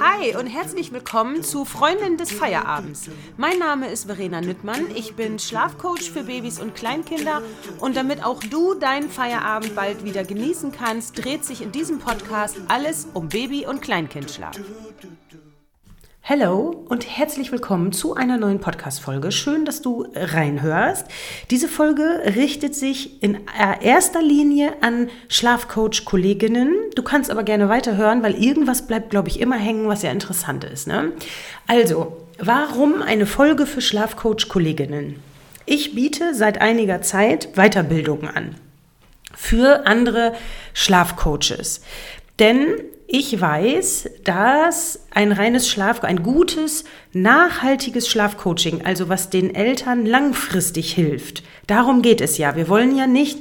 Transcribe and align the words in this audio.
Hi 0.00 0.36
und 0.36 0.46
herzlich 0.46 0.92
willkommen 0.92 1.44
zu 1.44 1.64
Freundin 1.64 2.16
des 2.16 2.32
Feierabends. 2.32 3.08
Mein 3.36 3.58
Name 3.58 3.88
ist 3.88 4.06
Verena 4.06 4.40
Nüttmann. 4.40 4.90
Ich 4.94 5.14
bin 5.14 5.38
Schlafcoach 5.38 6.10
für 6.10 6.24
Babys 6.24 6.58
und 6.58 6.74
Kleinkinder 6.74 7.42
und 7.78 7.96
damit 7.96 8.24
auch 8.24 8.40
du 8.40 8.74
deinen 8.74 9.08
Feierabend 9.08 9.76
bald 9.76 10.04
wieder 10.04 10.24
genießen 10.24 10.72
kannst, 10.72 11.24
dreht 11.24 11.44
sich 11.44 11.62
in 11.62 11.70
diesem 11.70 12.00
Podcast 12.00 12.56
alles 12.68 13.06
um 13.14 13.28
Baby- 13.28 13.66
und 13.66 13.82
Kleinkindschlaf. 13.82 14.56
Hallo 16.28 16.84
und 16.88 17.06
herzlich 17.08 17.52
willkommen 17.52 17.92
zu 17.92 18.16
einer 18.16 18.36
neuen 18.36 18.58
Podcast-Folge. 18.58 19.30
Schön, 19.30 19.64
dass 19.64 19.80
du 19.80 20.08
reinhörst. 20.12 21.06
Diese 21.52 21.68
Folge 21.68 22.20
richtet 22.34 22.74
sich 22.74 23.22
in 23.22 23.38
erster 23.80 24.22
Linie 24.22 24.72
an 24.80 25.08
Schlafcoach-Kolleginnen. 25.28 26.74
Du 26.96 27.04
kannst 27.04 27.30
aber 27.30 27.44
gerne 27.44 27.68
weiterhören, 27.68 28.24
weil 28.24 28.34
irgendwas 28.42 28.88
bleibt, 28.88 29.10
glaube 29.10 29.28
ich, 29.28 29.38
immer 29.38 29.54
hängen, 29.54 29.86
was 29.86 30.02
ja 30.02 30.10
interessant 30.10 30.64
ist. 30.64 30.88
Ne? 30.88 31.12
Also, 31.68 32.16
warum 32.40 33.02
eine 33.02 33.26
Folge 33.26 33.64
für 33.64 33.80
Schlafcoach-Kolleginnen? 33.80 35.22
Ich 35.64 35.94
biete 35.94 36.34
seit 36.34 36.60
einiger 36.60 37.02
Zeit 37.02 37.54
Weiterbildungen 37.54 38.26
an 38.26 38.56
für 39.32 39.86
andere 39.86 40.34
Schlafcoaches. 40.74 41.82
Denn 42.38 42.66
ich 43.08 43.40
weiß, 43.40 44.10
dass 44.24 45.06
ein 45.12 45.30
reines 45.30 45.68
Schlaf, 45.68 46.02
ein 46.02 46.22
gutes, 46.22 46.84
nachhaltiges 47.12 48.08
Schlafcoaching, 48.08 48.84
also 48.84 49.08
was 49.08 49.30
den 49.30 49.54
Eltern 49.54 50.04
langfristig 50.04 50.92
hilft, 50.92 51.44
darum 51.66 52.02
geht 52.02 52.20
es 52.20 52.36
ja. 52.36 52.56
Wir 52.56 52.68
wollen 52.68 52.96
ja 52.96 53.06
nicht 53.06 53.38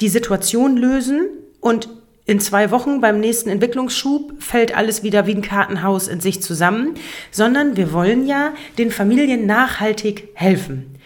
die 0.00 0.08
Situation 0.08 0.76
lösen 0.76 1.28
und 1.60 1.88
in 2.26 2.40
zwei 2.40 2.72
Wochen 2.72 3.00
beim 3.00 3.20
nächsten 3.20 3.48
Entwicklungsschub 3.48 4.42
fällt 4.42 4.76
alles 4.76 5.02
wieder 5.02 5.26
wie 5.26 5.34
ein 5.34 5.42
Kartenhaus 5.42 6.08
in 6.08 6.20
sich 6.20 6.42
zusammen, 6.42 6.94
sondern 7.30 7.76
wir 7.76 7.92
wollen 7.92 8.26
ja 8.26 8.52
den 8.78 8.90
Familien 8.90 9.46
nachhaltig 9.46 10.28
helfen. 10.34 10.98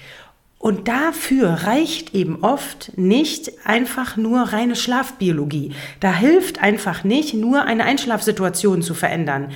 Und 0.61 0.89
dafür 0.89 1.49
reicht 1.65 2.15
eben 2.15 2.45
oft 2.45 2.93
nicht 2.99 3.67
einfach 3.67 4.19
nur 4.19 4.41
reine 4.41 4.77
Schlafbiologie. 4.77 5.73
Da 6.01 6.13
hilft 6.13 6.63
einfach 6.63 7.03
nicht 7.03 7.33
nur 7.33 7.65
eine 7.65 7.85
Einschlafsituation 7.85 8.83
zu 8.83 8.93
verändern. 8.93 9.49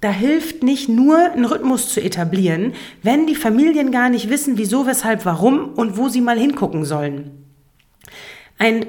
Da 0.00 0.10
hilft 0.10 0.62
nicht 0.62 0.88
nur 0.88 1.18
einen 1.18 1.46
Rhythmus 1.46 1.88
zu 1.92 2.00
etablieren, 2.00 2.74
wenn 3.02 3.26
die 3.26 3.34
Familien 3.34 3.90
gar 3.90 4.08
nicht 4.08 4.30
wissen, 4.30 4.56
wieso, 4.56 4.86
weshalb, 4.86 5.24
warum 5.24 5.70
und 5.74 5.96
wo 5.96 6.08
sie 6.08 6.20
mal 6.20 6.38
hingucken 6.38 6.84
sollen. 6.84 7.44
Ein 8.56 8.86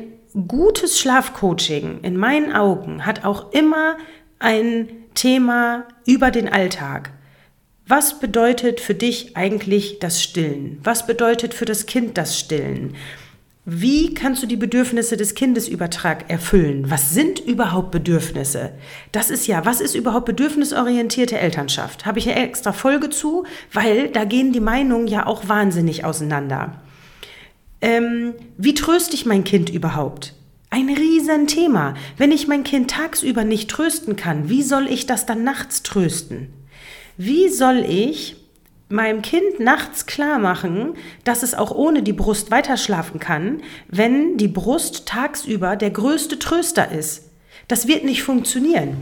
gutes 0.47 0.99
Schlafcoaching 0.99 2.01
in 2.03 2.17
meinen 2.17 2.53
Augen 2.53 3.03
hat 3.03 3.25
auch 3.25 3.51
immer 3.51 3.97
ein 4.37 4.89
Thema 5.15 5.85
über 6.05 6.29
den 6.29 6.49
Alltag. 6.49 7.13
Was 7.85 8.19
bedeutet 8.19 8.79
für 8.79 8.95
dich 8.95 9.35
eigentlich 9.35 9.99
das 9.99 10.23
Stillen? 10.23 10.79
Was 10.83 11.05
bedeutet 11.05 11.53
für 11.53 11.65
das 11.65 11.85
Kind 11.85 12.17
das 12.17 12.39
Stillen? 12.39 12.95
Wie 13.65 14.13
kannst 14.13 14.41
du 14.41 14.47
die 14.47 14.55
Bedürfnisse 14.55 15.17
des 15.17 15.35
Kindesübertrag 15.35 16.29
erfüllen? 16.29 16.89
Was 16.89 17.13
sind 17.13 17.39
überhaupt 17.39 17.91
Bedürfnisse? 17.91 18.71
Das 19.11 19.29
ist 19.29 19.47
ja, 19.47 19.65
was 19.65 19.81
ist 19.81 19.95
überhaupt 19.95 20.25
bedürfnisorientierte 20.25 21.37
Elternschaft? 21.37 22.05
Habe 22.05 22.19
ich 22.19 22.25
ja 22.25 22.33
extra 22.33 22.71
Folge 22.71 23.09
zu, 23.09 23.45
weil 23.73 24.09
da 24.09 24.23
gehen 24.23 24.53
die 24.53 24.61
Meinungen 24.61 25.07
ja 25.07 25.25
auch 25.25 25.49
wahnsinnig 25.49 26.05
auseinander. 26.05 26.81
Ähm, 27.81 28.33
wie 28.57 28.75
tröste 28.75 29.13
ich 29.13 29.25
mein 29.25 29.43
Kind 29.43 29.69
überhaupt? 29.69 30.33
Ein 30.69 30.89
Riesenthema. 30.89 31.95
Wenn 32.17 32.31
ich 32.31 32.47
mein 32.47 32.63
Kind 32.63 32.91
tagsüber 32.91 33.43
nicht 33.43 33.69
trösten 33.69 34.15
kann, 34.15 34.47
wie 34.47 34.63
soll 34.63 34.87
ich 34.87 35.05
das 35.05 35.25
dann 35.25 35.43
nachts 35.43 35.83
trösten? 35.83 36.62
Wie 37.17 37.49
soll 37.49 37.85
ich 37.87 38.35
meinem 38.89 39.21
Kind 39.21 39.59
nachts 39.59 40.05
klar 40.05 40.39
machen, 40.39 40.93
dass 41.23 41.43
es 41.43 41.53
auch 41.55 41.71
ohne 41.71 42.03
die 42.03 42.13
Brust 42.13 42.51
weiterschlafen 42.51 43.19
kann, 43.19 43.61
wenn 43.87 44.37
die 44.37 44.47
Brust 44.47 45.05
tagsüber 45.07 45.75
der 45.75 45.91
größte 45.91 46.39
Tröster 46.39 46.91
ist? 46.91 47.29
Das 47.67 47.87
wird 47.87 48.03
nicht 48.03 48.23
funktionieren. 48.23 48.97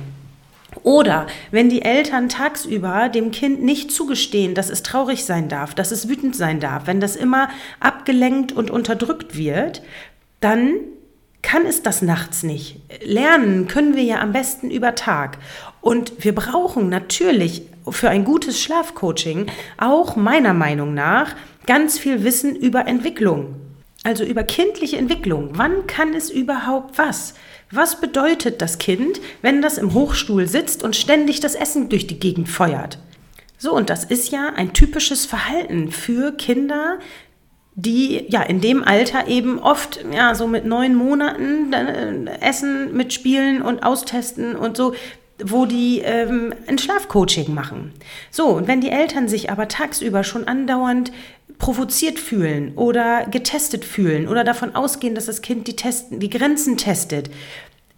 Oder 0.84 1.28
wenn 1.52 1.70
die 1.70 1.82
Eltern 1.82 2.30
tagsüber 2.30 3.10
dem 3.10 3.32
Kind 3.32 3.62
nicht 3.62 3.92
zugestehen, 3.92 4.56
dass 4.56 4.70
es 4.70 4.84
traurig 4.84 5.26
sein 5.26 5.50
darf, 5.50 5.76
dass 5.76 5.92
es 5.92 6.08
wütend 6.08 6.36
sein 6.36 6.60
darf, 6.60 6.88
wenn 6.88 7.02
das 7.02 7.16
immer 7.16 7.50
abgelenkt 7.80 8.54
und 8.54 8.72
unterdrückt 8.72 9.38
wird, 9.38 9.82
dann 10.40 10.74
kann 11.42 11.66
es 11.66 11.84
das 11.84 12.02
nachts 12.02 12.44
nicht. 12.44 12.80
Lernen 13.04 13.68
können 13.68 13.96
wir 13.96 14.04
ja 14.04 14.22
am 14.22 14.32
besten 14.32 14.72
über 14.72 14.96
Tag. 14.96 15.40
Und 15.82 16.24
wir 16.24 16.34
brauchen 16.36 16.90
natürlich 16.90 17.64
für 17.90 18.10
ein 18.10 18.24
gutes 18.24 18.62
Schlafcoaching 18.62 19.48
auch 19.78 20.16
meiner 20.16 20.54
Meinung 20.54 20.94
nach 20.94 21.36
ganz 21.66 21.98
viel 21.98 22.24
Wissen 22.24 22.56
über 22.56 22.88
Entwicklung. 22.88 23.56
Also 24.04 24.24
über 24.24 24.44
kindliche 24.44 24.98
Entwicklung. 24.98 25.52
Wann 25.54 25.86
kann 25.86 26.14
es 26.14 26.30
überhaupt 26.30 26.98
was? 26.98 27.36
Was 27.72 28.02
bedeutet 28.02 28.62
das 28.62 28.80
Kind, 28.80 29.22
wenn 29.42 29.62
das 29.62 29.78
im 29.78 29.94
Hochstuhl 29.94 30.48
sitzt 30.48 30.84
und 30.84 30.96
ständig 30.96 31.40
das 31.40 31.56
Essen 31.56 31.90
durch 31.90 32.08
die 32.08 32.20
Gegend 32.20 32.50
feuert? 32.50 32.98
So, 33.58 33.74
und 33.74 33.92
das 33.92 34.04
ist 34.04 34.32
ja 34.32 34.54
ein 34.56 34.74
typisches 34.74 35.28
Verhalten 35.28 35.92
für 35.92 36.32
Kinder, 36.32 36.98
die 37.76 38.26
ja 38.28 38.42
in 38.42 38.60
dem 38.60 38.84
Alter 38.84 39.28
eben 39.28 39.60
oft 39.60 40.04
ja 40.12 40.36
so 40.36 40.48
mit 40.48 40.66
neun 40.66 40.96
Monaten 40.96 41.72
äh, 41.72 42.40
essen, 42.42 42.98
mitspielen 42.98 43.62
und 43.62 43.84
austesten 43.84 44.56
und 44.56 44.76
so 44.76 44.94
wo 45.44 45.66
die 45.66 46.00
ähm, 46.00 46.54
ein 46.68 46.78
Schlafcoaching 46.78 47.54
machen. 47.54 47.94
So, 48.30 48.48
und 48.48 48.68
wenn 48.68 48.82
die 48.82 48.90
Eltern 48.90 49.28
sich 49.28 49.50
aber 49.50 49.68
tagsüber 49.68 50.24
schon 50.24 50.48
andauernd 50.48 51.12
provoziert 51.58 52.20
fühlen 52.20 52.74
oder 52.76 53.26
getestet 53.30 53.86
fühlen 53.86 54.28
oder 54.28 54.44
davon 54.44 54.76
ausgehen, 54.76 55.16
dass 55.16 55.28
das 55.28 55.42
Kind 55.42 55.68
die, 55.68 55.76
Testen, 55.76 56.20
die 56.20 56.30
Grenzen 56.30 56.78
testet, 56.78 57.30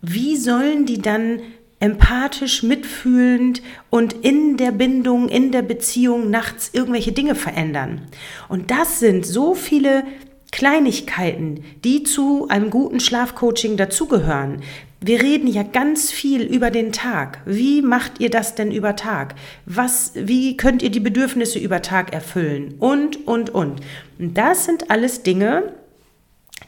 wie 0.01 0.35
sollen 0.35 0.85
die 0.85 1.01
dann 1.01 1.39
empathisch, 1.79 2.63
mitfühlend 2.63 3.61
und 3.89 4.13
in 4.13 4.57
der 4.57 4.71
Bindung, 4.71 5.29
in 5.29 5.51
der 5.51 5.61
Beziehung 5.61 6.29
nachts 6.29 6.71
irgendwelche 6.73 7.13
Dinge 7.13 7.35
verändern? 7.35 8.01
Und 8.49 8.69
das 8.69 8.99
sind 8.99 9.25
so 9.25 9.53
viele 9.55 10.03
Kleinigkeiten, 10.51 11.63
die 11.83 12.03
zu 12.03 12.47
einem 12.47 12.69
guten 12.69 12.99
Schlafcoaching 12.99 13.75
dazugehören. 13.75 14.61
Wir 15.05 15.21
reden 15.21 15.47
ja 15.47 15.63
ganz 15.63 16.13
viel 16.13 16.43
über 16.43 16.71
den 16.71 16.93
Tag. 16.93 17.41
Wie 17.45 17.81
macht 17.81 18.21
ihr 18.21 18.29
das 18.29 18.55
denn 18.55 18.71
über 18.71 18.95
Tag? 18.95 19.35
Was, 19.65 20.13
wie 20.15 20.55
könnt 20.55 20.81
ihr 20.81 20.91
die 20.91 21.01
Bedürfnisse 21.01 21.59
über 21.59 21.81
Tag 21.81 22.13
erfüllen? 22.13 22.75
Und, 22.79 23.27
und, 23.27 23.49
und. 23.49 23.81
Das 24.17 24.63
sind 24.63 24.89
alles 24.89 25.21
Dinge, 25.21 25.73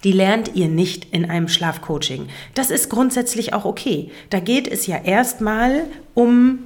die 0.03 0.12
lernt 0.12 0.53
ihr 0.53 0.68
nicht 0.68 1.13
in 1.13 1.23
einem 1.23 1.47
Schlafcoaching. 1.47 2.28
Das 2.56 2.72
ist 2.72 2.90
grundsätzlich 2.90 3.53
auch 3.53 3.63
okay. 3.63 4.12
Da 4.31 4.41
geht 4.41 4.67
es 4.67 4.85
ja 4.85 4.97
erstmal 4.97 5.85
um 6.13 6.59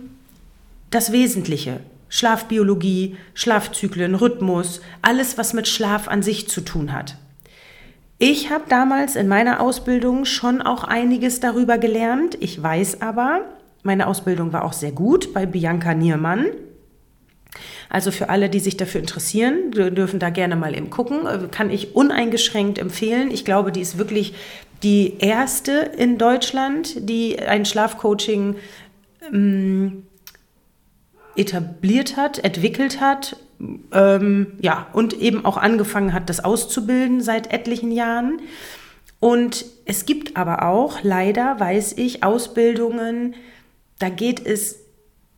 das 0.90 1.12
Wesentliche. 1.12 1.82
Schlafbiologie, 2.10 3.16
Schlafzyklen, 3.36 4.16
Rhythmus, 4.16 4.82
alles, 5.04 5.38
was 5.38 5.54
mit 5.54 5.68
Schlaf 5.68 6.08
an 6.08 6.24
sich 6.24 6.50
zu 6.50 6.62
tun 6.62 6.94
hat. 6.94 7.16
Ich 8.22 8.52
habe 8.52 8.66
damals 8.68 9.16
in 9.16 9.30
meiner 9.30 9.62
Ausbildung 9.62 10.26
schon 10.26 10.62
auch 10.62 10.84
einiges 10.84 11.40
darüber 11.40 11.78
gelernt. 11.78 12.36
Ich 12.42 12.62
weiß 12.62 13.02
aber, 13.02 13.46
meine 13.82 14.08
Ausbildung 14.08 14.52
war 14.52 14.66
auch 14.66 14.74
sehr 14.74 14.92
gut 14.92 15.34
bei 15.34 15.46
Bianca 15.46 15.94
Niermann. 15.94 16.48
Also 17.88 18.12
für 18.12 18.28
alle, 18.28 18.50
die 18.50 18.60
sich 18.60 18.76
dafür 18.76 19.00
interessieren, 19.00 19.72
dürfen 19.72 20.20
da 20.20 20.32
gerne 20.32 20.58
mal 20.58 20.76
eben 20.76 20.90
gucken. 20.90 21.22
Kann 21.52 21.70
ich 21.70 21.96
uneingeschränkt 21.96 22.78
empfehlen. 22.78 23.32
Ich 23.32 23.46
glaube, 23.46 23.72
die 23.72 23.80
ist 23.80 23.98
wirklich 23.98 24.34
die 24.84 25.18
erste 25.20 25.72
in 25.72 26.18
Deutschland, 26.18 27.10
die 27.10 27.40
ein 27.40 27.64
Schlafcoaching 27.64 28.58
ähm, 29.32 30.04
etabliert 31.38 32.18
hat, 32.18 32.38
entwickelt 32.40 33.00
hat 33.00 33.38
ähm, 33.92 34.48
ja, 34.62 34.88
und 34.94 35.14
eben 35.14 35.46
auch 35.46 35.58
angefangen 35.58 36.14
hat, 36.14 36.30
das 36.30 36.44
auszubilden 36.44 37.22
seit 37.22 37.54
etlichen 37.54 37.92
Jahren. 37.92 38.42
Und 39.20 39.66
es 39.86 40.06
gibt 40.06 40.38
aber 40.38 40.64
auch, 40.64 41.00
leider 41.04 41.60
weiß 41.60 41.94
ich, 41.98 42.24
Ausbildungen, 42.24 43.36
da 44.00 44.10
geht 44.10 44.46
es 44.46 44.80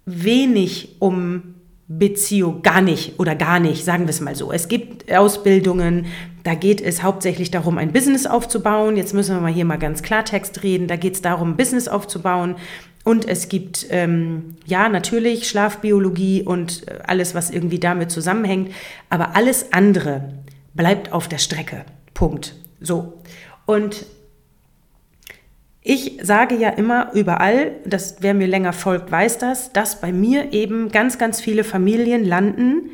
wenig 0.05 0.97
um 0.99 1.55
Beziehung, 1.87 2.61
gar 2.61 2.81
nicht 2.81 3.19
oder 3.19 3.35
gar 3.35 3.59
nicht, 3.59 3.83
sagen 3.83 4.05
wir 4.05 4.11
es 4.11 4.21
mal 4.21 4.35
so. 4.35 4.51
Es 4.51 4.67
gibt 4.67 5.11
Ausbildungen, 5.11 6.05
da 6.43 6.53
geht 6.55 6.79
es 6.79 7.03
hauptsächlich 7.03 7.51
darum, 7.51 7.77
ein 7.77 7.91
Business 7.91 8.25
aufzubauen. 8.25 8.95
Jetzt 8.95 9.13
müssen 9.13 9.35
wir 9.35 9.41
mal 9.41 9.51
hier 9.51 9.65
mal 9.65 9.77
ganz 9.77 10.01
Klartext 10.01 10.63
reden. 10.63 10.87
Da 10.87 10.95
geht 10.95 11.15
es 11.15 11.21
darum, 11.21 11.51
ein 11.51 11.57
Business 11.57 11.87
aufzubauen. 11.87 12.55
Und 13.03 13.27
es 13.27 13.49
gibt, 13.49 13.87
ähm, 13.89 14.55
ja, 14.65 14.89
natürlich 14.89 15.47
Schlafbiologie 15.49 16.43
und 16.43 16.87
äh, 16.87 16.99
alles, 17.07 17.33
was 17.33 17.49
irgendwie 17.49 17.79
damit 17.79 18.11
zusammenhängt. 18.11 18.71
Aber 19.09 19.35
alles 19.35 19.73
andere 19.73 20.33
bleibt 20.73 21.11
auf 21.11 21.27
der 21.27 21.39
Strecke. 21.39 21.85
Punkt. 22.13 22.55
So. 22.79 23.21
Und 23.65 24.05
Ich 25.83 26.19
sage 26.21 26.55
ja 26.55 26.69
immer 26.69 27.11
überall, 27.13 27.71
dass 27.85 28.17
wer 28.19 28.35
mir 28.35 28.45
länger 28.45 28.71
folgt, 28.71 29.11
weiß 29.11 29.39
das, 29.39 29.73
dass 29.73 29.99
bei 29.99 30.11
mir 30.11 30.53
eben 30.53 30.91
ganz, 30.91 31.17
ganz 31.17 31.41
viele 31.41 31.63
Familien 31.63 32.23
landen, 32.23 32.91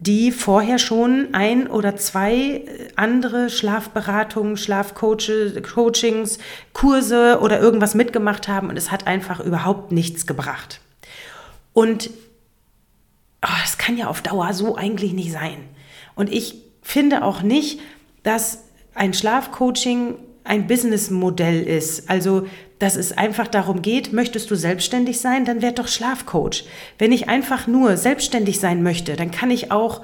die 0.00 0.30
vorher 0.30 0.78
schon 0.78 1.28
ein 1.32 1.66
oder 1.66 1.96
zwei 1.96 2.34
äh, 2.34 2.88
andere 2.96 3.50
Schlafberatungen, 3.50 4.56
Schlafcoachings, 4.56 6.38
Kurse 6.72 7.40
oder 7.40 7.58
irgendwas 7.60 7.94
mitgemacht 7.94 8.48
haben 8.48 8.68
und 8.68 8.76
es 8.76 8.90
hat 8.90 9.06
einfach 9.06 9.40
überhaupt 9.40 9.90
nichts 9.92 10.26
gebracht. 10.26 10.80
Und 11.72 12.10
oh, 13.42 13.56
das 13.62 13.78
kann 13.78 13.96
ja 13.96 14.06
auf 14.08 14.22
Dauer 14.22 14.52
so 14.52 14.76
eigentlich 14.76 15.12
nicht 15.12 15.32
sein. 15.32 15.58
Und 16.14 16.32
ich 16.32 16.62
finde 16.82 17.24
auch 17.24 17.42
nicht, 17.42 17.80
dass 18.22 18.64
ein 18.94 19.14
Schlafcoaching 19.14 20.16
ein 20.44 20.66
Businessmodell 20.66 21.62
ist. 21.62 22.08
Also, 22.08 22.46
dass 22.78 22.96
es 22.96 23.16
einfach 23.16 23.48
darum 23.48 23.82
geht, 23.82 24.12
möchtest 24.12 24.50
du 24.50 24.54
selbstständig 24.54 25.20
sein, 25.20 25.44
dann 25.44 25.62
werd 25.62 25.78
doch 25.78 25.88
Schlafcoach. 25.88 26.64
Wenn 26.98 27.12
ich 27.12 27.28
einfach 27.28 27.66
nur 27.66 27.96
selbstständig 27.96 28.60
sein 28.60 28.82
möchte, 28.82 29.16
dann 29.16 29.30
kann 29.30 29.50
ich 29.50 29.72
auch 29.72 30.02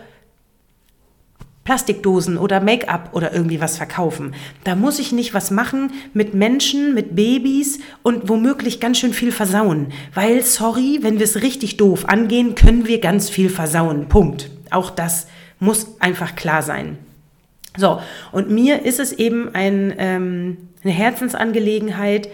Plastikdosen 1.65 2.37
oder 2.37 2.61
Make-up 2.61 3.11
oder 3.13 3.33
irgendwie 3.33 3.61
was 3.61 3.79
verkaufen. 3.79 4.35
Da 4.65 4.77
muss 4.77 4.99
ich 4.99 5.13
nicht 5.13 5.33
was 5.33 5.51
machen 5.51 5.93
mit 6.13 6.35
Menschen, 6.35 6.95
mit 6.95 7.17
Babys 7.17 7.79
und 8.03 8.29
womöglich 8.29 8.81
ganz 8.81 8.99
schön 8.99 9.15
viel 9.15 9.33
versauen. 9.33 9.87
Weil, 10.13 10.43
sorry, 10.43 10.99
wenn 11.01 11.19
wir 11.19 11.25
es 11.25 11.43
richtig 11.43 11.79
doof 11.79 12.07
angehen, 12.07 12.55
können 12.55 12.87
wir 12.87 13.01
ganz 13.01 13.31
viel 13.31 13.49
versauen. 13.49 14.09
Punkt. 14.09 14.51
Auch 14.71 14.91
das 14.91 15.27
muss 15.59 16.01
einfach 16.01 16.37
klar 16.37 16.63
sein. 16.63 16.99
So, 17.77 17.99
und 18.31 18.51
mir 18.51 18.85
ist 18.85 19.01
es 19.01 19.13
eben 19.13 19.55
ein, 19.55 19.95
ähm, 19.99 20.57
eine 20.85 20.93
Herzensangelegenheit, 20.93 22.29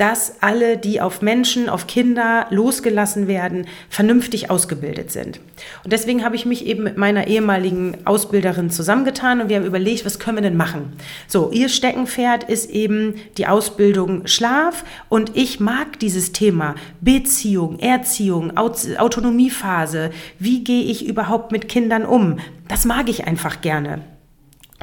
dass 0.00 0.40
alle, 0.40 0.78
die 0.78 1.02
auf 1.02 1.20
Menschen, 1.20 1.68
auf 1.68 1.86
Kinder 1.86 2.46
losgelassen 2.48 3.28
werden, 3.28 3.66
vernünftig 3.90 4.48
ausgebildet 4.48 5.12
sind. 5.12 5.40
Und 5.84 5.92
deswegen 5.92 6.24
habe 6.24 6.36
ich 6.36 6.46
mich 6.46 6.64
eben 6.64 6.84
mit 6.84 6.96
meiner 6.96 7.26
ehemaligen 7.26 7.98
Ausbilderin 8.06 8.70
zusammengetan 8.70 9.42
und 9.42 9.50
wir 9.50 9.56
haben 9.56 9.66
überlegt, 9.66 10.06
was 10.06 10.18
können 10.18 10.38
wir 10.38 10.42
denn 10.42 10.56
machen? 10.56 10.94
So, 11.28 11.50
ihr 11.50 11.68
Steckenpferd 11.68 12.44
ist 12.44 12.70
eben 12.70 13.16
die 13.36 13.46
Ausbildung 13.46 14.26
Schlaf 14.26 14.84
und 15.10 15.36
ich 15.36 15.60
mag 15.60 15.98
dieses 15.98 16.32
Thema 16.32 16.76
Beziehung, 17.02 17.78
Erziehung, 17.78 18.56
Autonomiephase. 18.56 20.12
Wie 20.38 20.64
gehe 20.64 20.84
ich 20.84 21.06
überhaupt 21.06 21.52
mit 21.52 21.68
Kindern 21.68 22.06
um? 22.06 22.38
Das 22.68 22.86
mag 22.86 23.10
ich 23.10 23.26
einfach 23.26 23.60
gerne. 23.60 24.00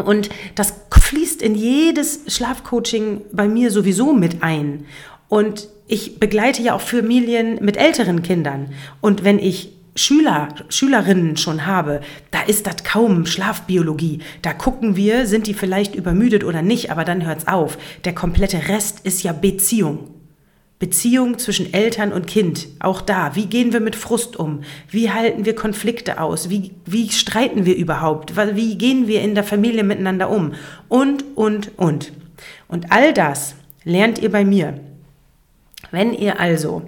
Und 0.04 0.30
das 0.54 0.87
fließt 1.08 1.42
in 1.42 1.56
jedes 1.56 2.22
Schlafcoaching 2.28 3.22
bei 3.32 3.48
mir 3.48 3.72
sowieso 3.72 4.14
mit 4.14 4.44
ein. 4.44 4.86
Und 5.30 5.70
ich 5.88 6.20
begleite 6.20 6.62
ja 6.62 6.74
auch 6.74 6.82
Familien 6.82 7.64
mit 7.64 7.78
älteren 7.78 8.24
Kindern. 8.24 8.74
Und 9.00 9.24
wenn 9.24 9.40
ich 9.40 9.72
Schüler, 9.96 10.50
Schülerinnen 10.70 11.38
schon 11.38 11.66
habe, 11.66 12.02
da 12.30 12.42
ist 12.42 12.68
das 12.68 12.84
kaum 12.84 13.26
Schlafbiologie. 13.26 14.20
Da 14.42 14.54
gucken 14.54 14.96
wir, 14.96 15.26
sind 15.26 15.48
die 15.48 15.54
vielleicht 15.54 15.96
übermüdet 15.96 16.44
oder 16.44 16.62
nicht, 16.62 16.92
aber 16.92 17.04
dann 17.06 17.26
hört's 17.26 17.48
auf. 17.48 17.78
Der 18.04 18.14
komplette 18.14 18.68
Rest 18.68 19.00
ist 19.04 19.24
ja 19.24 19.32
Beziehung. 19.32 20.17
Beziehung 20.80 21.40
zwischen 21.40 21.74
Eltern 21.74 22.14
und 22.14 22.28
Kind, 22.28 22.68
auch 22.80 23.02
da, 23.02 23.36
wie 23.36 23.48
gehen 23.48 23.74
wir 23.74 23.80
mit 23.80 23.96
Frust 23.96 24.38
um? 24.38 24.62
Wie 24.90 25.10
halten 25.10 25.44
wir 25.46 25.56
Konflikte 25.56 26.22
aus? 26.22 26.52
Wie, 26.52 26.72
wie 26.86 27.10
streiten 27.10 27.66
wir 27.66 27.76
überhaupt? 27.76 28.36
Wie 28.56 28.78
gehen 28.78 29.08
wir 29.08 29.22
in 29.22 29.34
der 29.34 29.44
Familie 29.44 29.84
miteinander 29.84 30.30
um? 30.30 30.54
Und, 30.88 31.26
und, 31.36 31.78
und. 31.80 32.12
Und 32.68 32.92
all 32.92 33.12
das 33.12 33.56
lernt 33.84 34.20
ihr 34.20 34.32
bei 34.32 34.46
mir. 34.46 34.80
Wenn 35.90 36.14
ihr 36.14 36.40
also 36.40 36.84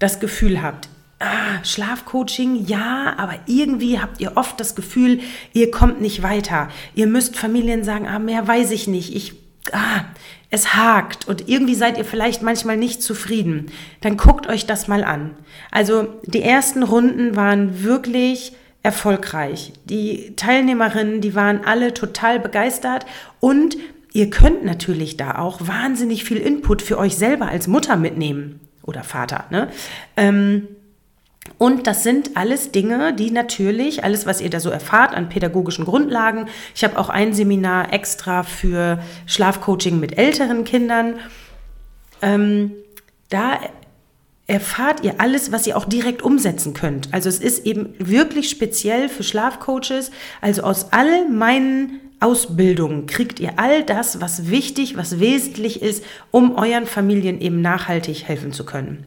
das 0.00 0.18
Gefühl 0.18 0.60
habt, 0.60 0.88
ah, 1.20 1.62
Schlafcoaching, 1.62 2.66
ja, 2.66 3.14
aber 3.16 3.34
irgendwie 3.46 4.00
habt 4.00 4.20
ihr 4.20 4.36
oft 4.36 4.58
das 4.58 4.74
Gefühl, 4.74 5.20
ihr 5.52 5.70
kommt 5.70 6.00
nicht 6.00 6.24
weiter. 6.24 6.68
Ihr 6.96 7.06
müsst 7.06 7.36
Familien 7.36 7.84
sagen, 7.84 8.08
ah, 8.08 8.18
mehr 8.18 8.48
weiß 8.48 8.72
ich 8.72 8.88
nicht. 8.88 9.14
Ich, 9.14 9.34
ah, 9.72 10.04
es 10.50 10.74
hakt 10.74 11.28
und 11.28 11.48
irgendwie 11.48 11.76
seid 11.76 11.96
ihr 11.96 12.04
vielleicht 12.04 12.42
manchmal 12.42 12.76
nicht 12.76 13.02
zufrieden, 13.02 13.70
dann 14.00 14.16
guckt 14.16 14.48
euch 14.48 14.66
das 14.66 14.88
mal 14.88 15.04
an. 15.04 15.30
Also 15.70 16.08
die 16.24 16.42
ersten 16.42 16.82
Runden 16.82 17.36
waren 17.36 17.84
wirklich 17.84 18.52
erfolgreich. 18.82 19.72
Die 19.84 20.34
Teilnehmerinnen, 20.36 21.20
die 21.20 21.34
waren 21.34 21.64
alle 21.64 21.94
total 21.94 22.40
begeistert 22.40 23.06
und 23.38 23.76
ihr 24.12 24.30
könnt 24.30 24.64
natürlich 24.64 25.16
da 25.16 25.36
auch 25.38 25.60
wahnsinnig 25.60 26.24
viel 26.24 26.38
Input 26.38 26.82
für 26.82 26.98
euch 26.98 27.16
selber 27.16 27.46
als 27.48 27.68
Mutter 27.68 27.96
mitnehmen 27.96 28.60
oder 28.82 29.04
Vater. 29.04 29.44
Ne? 29.50 29.68
Ähm, 30.16 30.66
und 31.60 31.86
das 31.86 32.02
sind 32.04 32.38
alles 32.38 32.72
Dinge, 32.72 33.12
die 33.12 33.30
natürlich, 33.30 34.02
alles, 34.02 34.24
was 34.24 34.40
ihr 34.40 34.48
da 34.48 34.60
so 34.60 34.70
erfahrt 34.70 35.14
an 35.14 35.28
pädagogischen 35.28 35.84
Grundlagen. 35.84 36.46
Ich 36.74 36.82
habe 36.84 36.98
auch 36.98 37.10
ein 37.10 37.34
Seminar 37.34 37.92
extra 37.92 38.44
für 38.44 38.98
Schlafcoaching 39.26 40.00
mit 40.00 40.16
älteren 40.16 40.64
Kindern. 40.64 41.16
Ähm, 42.22 42.72
da 43.28 43.58
erfahrt 44.46 45.04
ihr 45.04 45.20
alles, 45.20 45.52
was 45.52 45.66
ihr 45.66 45.76
auch 45.76 45.84
direkt 45.84 46.22
umsetzen 46.22 46.72
könnt. 46.72 47.12
Also 47.12 47.28
es 47.28 47.38
ist 47.38 47.66
eben 47.66 47.92
wirklich 47.98 48.48
speziell 48.48 49.10
für 49.10 49.22
Schlafcoaches. 49.22 50.12
Also 50.40 50.62
aus 50.62 50.94
all 50.94 51.28
meinen 51.28 52.00
Ausbildungen 52.20 53.04
kriegt 53.06 53.38
ihr 53.38 53.58
all 53.58 53.84
das, 53.84 54.22
was 54.22 54.48
wichtig, 54.48 54.96
was 54.96 55.20
wesentlich 55.20 55.82
ist, 55.82 56.04
um 56.30 56.54
euren 56.56 56.86
Familien 56.86 57.38
eben 57.38 57.60
nachhaltig 57.60 58.26
helfen 58.26 58.54
zu 58.54 58.64
können. 58.64 59.04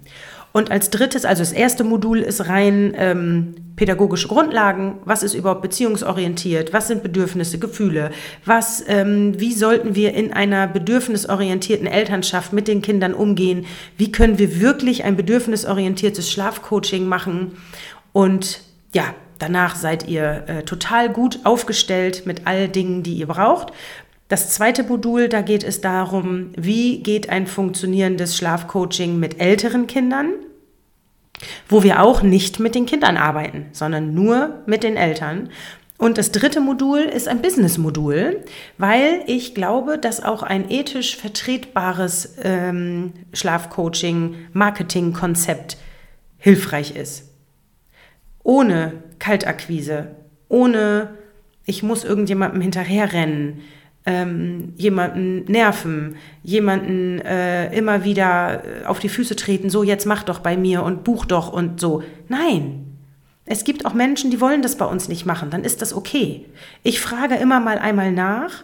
Und 0.53 0.69
als 0.69 0.91
drittes, 0.91 1.25
also 1.25 1.41
das 1.41 1.51
erste 1.51 1.83
Modul 1.83 2.19
ist 2.19 2.47
rein 2.47 2.94
ähm, 2.95 3.55
pädagogische 3.75 4.27
Grundlagen. 4.27 5.00
Was 5.03 5.23
ist 5.23 5.33
überhaupt 5.33 5.63
beziehungsorientiert? 5.63 6.73
Was 6.73 6.88
sind 6.88 7.01
Bedürfnisse, 7.01 7.57
Gefühle? 7.57 8.11
Was, 8.45 8.83
ähm, 8.88 9.39
wie 9.39 9.51
sollten 9.51 9.95
wir 9.95 10.13
in 10.13 10.31
einer 10.31 10.67
bedürfnisorientierten 10.67 11.88
Elternschaft 11.88 12.53
mit 12.53 12.67
den 12.67 12.83
Kindern 12.83 13.15
umgehen? 13.15 13.65
Wie 13.97 14.11
können 14.11 14.38
wir 14.38 14.61
wirklich 14.61 15.03
ein 15.03 15.17
bedürfnisorientiertes 15.17 16.31
Schlafcoaching 16.31 17.07
machen? 17.07 17.57
Und 18.11 18.61
ja, 18.94 19.15
danach 19.39 19.75
seid 19.75 20.07
ihr 20.07 20.44
äh, 20.45 20.63
total 20.63 21.09
gut 21.09 21.39
aufgestellt 21.45 22.27
mit 22.27 22.45
all 22.45 22.67
Dingen, 22.67 23.01
die 23.01 23.15
ihr 23.15 23.27
braucht. 23.27 23.73
Das 24.33 24.50
zweite 24.50 24.81
Modul, 24.81 25.30
da 25.30 25.44
geht 25.44 25.63
es 25.63 25.80
darum, 25.80 26.53
wie 26.57 27.03
geht 27.03 27.30
ein 27.30 27.45
funktionierendes 27.45 28.35
Schlafcoaching 28.35 29.19
mit 29.19 29.39
älteren 29.39 29.85
Kindern, 29.85 30.31
wo 31.69 31.84
wir 31.84 32.01
auch 32.01 32.24
nicht 32.24 32.60
mit 32.60 32.74
den 32.74 32.88
Kindern 32.88 33.15
arbeiten, 33.15 33.67
sondern 33.74 34.15
nur 34.15 34.63
mit 34.65 34.81
den 34.81 34.98
Eltern. 34.98 35.51
Und 36.00 36.17
das 36.17 36.31
dritte 36.31 36.62
Modul 36.62 37.01
ist 37.01 37.27
ein 37.27 37.43
Business-Modul, 37.43 38.43
weil 38.79 39.22
ich 39.27 39.53
glaube, 39.53 40.00
dass 40.00 40.24
auch 40.24 40.41
ein 40.41 40.72
ethisch 40.72 41.15
vertretbares 41.15 42.38
ähm, 42.41 43.13
Schlafcoaching-Marketing-Konzept 43.34 45.77
hilfreich 46.39 46.96
ist. 46.96 47.29
Ohne 48.41 48.93
Kaltakquise, 49.19 50.15
ohne 50.50 51.19
ich 51.65 51.84
muss 51.84 52.03
irgendjemandem 52.03 52.62
hinterherrennen, 52.62 53.62
ähm, 54.05 54.74
jemanden 54.75 55.45
nerven, 55.45 56.15
jemanden 56.43 57.19
äh, 57.19 57.74
immer 57.75 58.03
wieder 58.03 58.63
äh, 58.63 58.86
auf 58.86 59.00
die 59.00 59.10
Füße 59.10 59.36
treten, 59.36 59.69
so 59.69 59.83
jetzt 59.83 60.05
mach 60.05 60.24
doch 60.24 60.39
bei 60.39 60.57
mir 60.57 60.83
und 60.83 61.03
buch 61.03 61.25
doch 61.25 61.51
und 61.51 61.79
so. 61.79 62.03
Nein. 62.27 62.89
Es 63.45 63.65
gibt 63.65 63.86
auch 63.86 63.93
Menschen, 63.93 64.31
die 64.31 64.39
wollen 64.39 64.62
das 64.62 64.77
bei 64.77 64.86
uns 64.86 65.10
nicht 65.10 65.25
machen, 65.25 65.50
dann 65.50 65.65
ist 65.65 65.81
das 65.81 65.93
okay. 65.93 66.45
Ich 66.81 67.01
frage 67.01 67.36
immer 67.36 67.60
mal 67.60 67.77
einmal 67.77 68.12
nach 68.13 68.63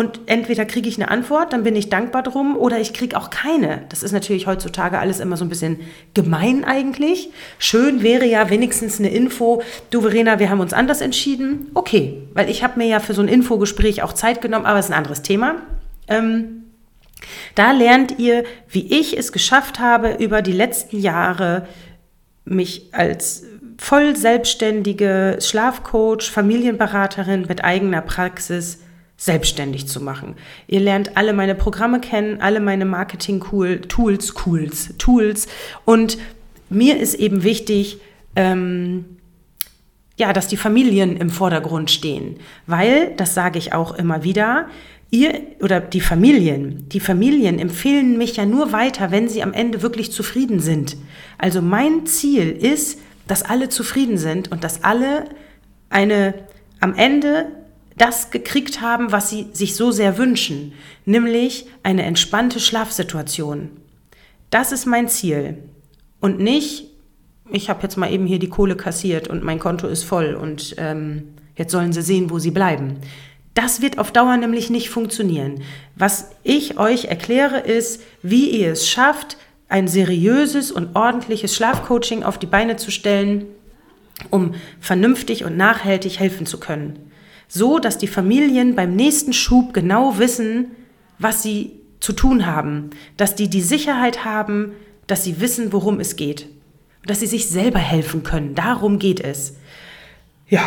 und 0.00 0.20
entweder 0.24 0.64
kriege 0.64 0.88
ich 0.88 0.96
eine 0.96 1.10
Antwort, 1.10 1.52
dann 1.52 1.62
bin 1.62 1.76
ich 1.76 1.90
dankbar 1.90 2.22
drum, 2.22 2.56
oder 2.56 2.80
ich 2.80 2.94
kriege 2.94 3.18
auch 3.18 3.28
keine. 3.28 3.82
Das 3.90 4.02
ist 4.02 4.12
natürlich 4.12 4.46
heutzutage 4.46 4.98
alles 4.98 5.20
immer 5.20 5.36
so 5.36 5.44
ein 5.44 5.50
bisschen 5.50 5.80
gemein 6.14 6.64
eigentlich. 6.64 7.28
Schön 7.58 8.02
wäre 8.02 8.24
ja 8.24 8.48
wenigstens 8.48 8.98
eine 8.98 9.10
Info, 9.10 9.62
du 9.90 10.00
Verena, 10.00 10.38
wir 10.38 10.48
haben 10.48 10.60
uns 10.60 10.72
anders 10.72 11.02
entschieden. 11.02 11.66
Okay, 11.74 12.22
weil 12.32 12.48
ich 12.48 12.64
habe 12.64 12.78
mir 12.78 12.86
ja 12.86 12.98
für 12.98 13.12
so 13.12 13.20
ein 13.20 13.28
Infogespräch 13.28 14.02
auch 14.02 14.14
Zeit 14.14 14.40
genommen, 14.40 14.64
aber 14.64 14.78
es 14.78 14.86
ist 14.86 14.90
ein 14.90 14.96
anderes 14.96 15.20
Thema. 15.20 15.56
Ähm, 16.08 16.62
da 17.54 17.72
lernt 17.72 18.18
ihr, 18.18 18.44
wie 18.70 18.98
ich 18.98 19.18
es 19.18 19.32
geschafft 19.32 19.80
habe, 19.80 20.14
über 20.18 20.40
die 20.40 20.52
letzten 20.52 20.98
Jahre 20.98 21.66
mich 22.46 22.88
als 22.92 23.44
voll 23.76 24.16
selbstständige 24.16 25.36
Schlafcoach, 25.42 26.30
Familienberaterin 26.30 27.44
mit 27.46 27.62
eigener 27.62 28.00
Praxis 28.00 28.78
selbstständig 29.20 29.86
zu 29.86 30.00
machen. 30.00 30.34
Ihr 30.66 30.80
lernt 30.80 31.18
alle 31.18 31.34
meine 31.34 31.54
Programme 31.54 32.00
kennen, 32.00 32.40
alle 32.40 32.58
meine 32.58 32.86
Marketing-Tools, 32.86 34.34
Cools, 34.34 34.94
Tools. 34.96 35.46
Und 35.84 36.16
mir 36.70 36.98
ist 36.98 37.14
eben 37.14 37.42
wichtig, 37.42 37.98
ähm, 38.34 39.04
ja, 40.16 40.32
dass 40.32 40.48
die 40.48 40.56
Familien 40.56 41.18
im 41.18 41.28
Vordergrund 41.28 41.90
stehen, 41.90 42.36
weil, 42.66 43.14
das 43.16 43.34
sage 43.34 43.58
ich 43.58 43.74
auch 43.74 43.92
immer 43.92 44.24
wieder, 44.24 44.68
ihr 45.10 45.34
oder 45.60 45.80
die 45.80 46.00
Familien, 46.00 46.88
die 46.88 47.00
Familien 47.00 47.58
empfehlen 47.58 48.16
mich 48.16 48.36
ja 48.36 48.46
nur 48.46 48.72
weiter, 48.72 49.10
wenn 49.10 49.28
sie 49.28 49.42
am 49.42 49.52
Ende 49.52 49.82
wirklich 49.82 50.12
zufrieden 50.12 50.60
sind. 50.60 50.96
Also 51.36 51.60
mein 51.60 52.06
Ziel 52.06 52.50
ist, 52.52 52.98
dass 53.26 53.42
alle 53.42 53.68
zufrieden 53.68 54.16
sind 54.16 54.50
und 54.50 54.64
dass 54.64 54.82
alle 54.82 55.26
eine 55.90 56.32
am 56.80 56.94
Ende 56.94 57.59
das 58.00 58.30
gekriegt 58.30 58.80
haben, 58.80 59.12
was 59.12 59.28
sie 59.28 59.48
sich 59.52 59.76
so 59.76 59.90
sehr 59.90 60.16
wünschen, 60.16 60.72
nämlich 61.04 61.66
eine 61.82 62.04
entspannte 62.04 62.58
Schlafsituation. 62.58 63.70
Das 64.48 64.72
ist 64.72 64.86
mein 64.86 65.08
Ziel 65.08 65.58
und 66.18 66.40
nicht, 66.40 66.86
ich 67.50 67.68
habe 67.68 67.82
jetzt 67.82 67.96
mal 67.96 68.10
eben 68.10 68.26
hier 68.26 68.38
die 68.38 68.48
Kohle 68.48 68.74
kassiert 68.74 69.28
und 69.28 69.44
mein 69.44 69.58
Konto 69.58 69.86
ist 69.86 70.04
voll 70.04 70.34
und 70.34 70.74
ähm, 70.78 71.34
jetzt 71.56 71.72
sollen 71.72 71.92
sie 71.92 72.02
sehen, 72.02 72.30
wo 72.30 72.38
sie 72.38 72.50
bleiben. 72.50 72.96
Das 73.52 73.82
wird 73.82 73.98
auf 73.98 74.12
Dauer 74.12 74.36
nämlich 74.38 74.70
nicht 74.70 74.88
funktionieren. 74.88 75.62
Was 75.94 76.30
ich 76.42 76.78
euch 76.78 77.06
erkläre, 77.06 77.58
ist, 77.58 78.00
wie 78.22 78.48
ihr 78.48 78.72
es 78.72 78.88
schafft, 78.88 79.36
ein 79.68 79.88
seriöses 79.88 80.72
und 80.72 80.96
ordentliches 80.96 81.54
Schlafcoaching 81.54 82.22
auf 82.22 82.38
die 82.38 82.46
Beine 82.46 82.76
zu 82.76 82.90
stellen, 82.90 83.46
um 84.30 84.54
vernünftig 84.80 85.44
und 85.44 85.56
nachhaltig 85.56 86.18
helfen 86.18 86.46
zu 86.46 86.58
können. 86.58 87.09
So, 87.52 87.80
dass 87.80 87.98
die 87.98 88.06
Familien 88.06 88.76
beim 88.76 88.94
nächsten 88.94 89.32
Schub 89.32 89.74
genau 89.74 90.18
wissen, 90.18 90.70
was 91.18 91.42
sie 91.42 91.72
zu 91.98 92.12
tun 92.12 92.46
haben, 92.46 92.90
dass 93.16 93.34
die 93.34 93.50
die 93.50 93.60
Sicherheit 93.60 94.24
haben, 94.24 94.72
dass 95.08 95.24
sie 95.24 95.40
wissen, 95.40 95.72
worum 95.72 95.98
es 95.98 96.14
geht, 96.14 96.46
dass 97.04 97.18
sie 97.18 97.26
sich 97.26 97.48
selber 97.48 97.80
helfen 97.80 98.22
können. 98.22 98.54
Darum 98.54 99.00
geht 99.00 99.18
es. 99.18 99.56
Ja, 100.48 100.62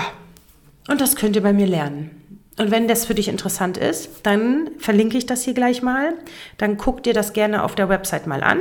und 0.89 0.99
das 0.99 1.15
könnt 1.15 1.37
ihr 1.37 1.41
bei 1.41 1.53
mir 1.53 1.67
lernen. 1.67 2.11
Und 2.59 2.69
wenn 2.69 2.89
das 2.89 3.05
für 3.05 3.15
dich 3.15 3.29
interessant 3.29 3.77
ist, 3.77 4.09
dann 4.23 4.71
verlinke 4.77 5.17
ich 5.17 5.25
das 5.25 5.41
hier 5.41 5.53
gleich 5.53 5.83
mal. 5.83 6.15
Dann 6.57 6.75
guck 6.75 7.01
dir 7.01 7.13
das 7.13 7.31
gerne 7.31 7.63
auf 7.63 7.75
der 7.75 7.87
Website 7.87 8.27
mal 8.27 8.43
an. 8.43 8.59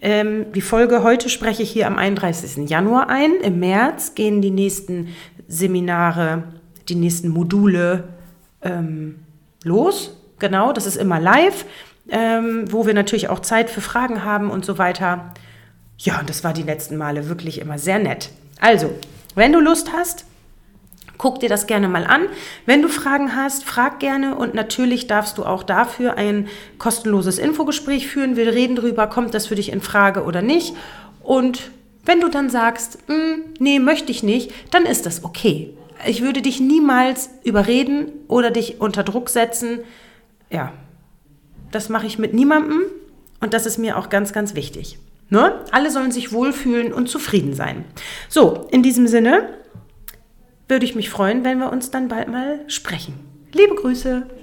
Ähm, 0.00 0.46
die 0.52 0.60
Folge 0.60 1.04
heute 1.04 1.28
spreche 1.28 1.62
ich 1.62 1.70
hier 1.70 1.86
am 1.86 1.96
31. 1.96 2.68
Januar 2.68 3.08
ein. 3.08 3.36
Im 3.40 3.60
März 3.60 4.16
gehen 4.16 4.42
die 4.42 4.50
nächsten 4.50 5.14
Seminare, 5.46 6.42
die 6.92 6.98
nächsten 6.98 7.28
Module 7.28 8.04
ähm, 8.62 9.20
los. 9.64 10.16
Genau, 10.38 10.72
das 10.72 10.86
ist 10.86 10.96
immer 10.96 11.20
live, 11.20 11.64
ähm, 12.10 12.70
wo 12.70 12.86
wir 12.86 12.94
natürlich 12.94 13.28
auch 13.28 13.40
Zeit 13.40 13.70
für 13.70 13.80
Fragen 13.80 14.24
haben 14.24 14.50
und 14.50 14.64
so 14.64 14.78
weiter. 14.78 15.32
Ja, 15.98 16.20
und 16.20 16.28
das 16.28 16.44
war 16.44 16.52
die 16.52 16.62
letzten 16.62 16.96
Male 16.96 17.28
wirklich 17.28 17.60
immer 17.60 17.78
sehr 17.78 17.98
nett. 17.98 18.30
Also, 18.60 18.90
wenn 19.34 19.52
du 19.52 19.60
Lust 19.60 19.92
hast, 19.92 20.26
Guck 21.18 21.38
dir 21.38 21.48
das 21.48 21.68
gerne 21.68 21.86
mal 21.86 22.04
an. 22.04 22.22
Wenn 22.66 22.82
du 22.82 22.88
Fragen 22.88 23.36
hast, 23.36 23.62
frag 23.62 24.00
gerne 24.00 24.34
und 24.34 24.54
natürlich 24.54 25.06
darfst 25.06 25.38
du 25.38 25.44
auch 25.44 25.62
dafür 25.62 26.16
ein 26.16 26.48
kostenloses 26.78 27.38
Infogespräch 27.38 28.08
führen. 28.08 28.34
Wir 28.34 28.52
reden 28.52 28.74
darüber, 28.74 29.06
kommt 29.06 29.32
das 29.32 29.46
für 29.46 29.54
dich 29.54 29.70
in 29.70 29.80
Frage 29.80 30.24
oder 30.24 30.42
nicht. 30.42 30.74
Und 31.22 31.70
wenn 32.04 32.20
du 32.20 32.28
dann 32.28 32.50
sagst, 32.50 32.98
hm, 33.06 33.44
nee, 33.60 33.78
möchte 33.78 34.10
ich 34.10 34.24
nicht, 34.24 34.52
dann 34.72 34.84
ist 34.84 35.06
das 35.06 35.22
okay. 35.22 35.72
Ich 36.06 36.22
würde 36.22 36.42
dich 36.42 36.60
niemals 36.60 37.30
überreden 37.44 38.12
oder 38.28 38.50
dich 38.50 38.80
unter 38.80 39.02
Druck 39.02 39.28
setzen. 39.28 39.80
Ja, 40.50 40.72
das 41.70 41.88
mache 41.88 42.06
ich 42.06 42.18
mit 42.18 42.34
niemandem 42.34 42.82
und 43.40 43.54
das 43.54 43.66
ist 43.66 43.78
mir 43.78 43.98
auch 43.98 44.08
ganz, 44.08 44.32
ganz 44.32 44.54
wichtig. 44.54 44.98
Ne? 45.30 45.64
Alle 45.70 45.90
sollen 45.90 46.12
sich 46.12 46.32
wohlfühlen 46.32 46.92
und 46.92 47.08
zufrieden 47.08 47.54
sein. 47.54 47.84
So, 48.28 48.68
in 48.70 48.82
diesem 48.82 49.06
Sinne 49.06 49.48
würde 50.68 50.84
ich 50.84 50.94
mich 50.94 51.10
freuen, 51.10 51.44
wenn 51.44 51.58
wir 51.58 51.72
uns 51.72 51.90
dann 51.90 52.08
bald 52.08 52.28
mal 52.28 52.60
sprechen. 52.66 53.14
Liebe 53.52 53.74
Grüße! 53.74 54.26